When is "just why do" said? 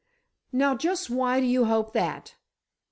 0.75-1.45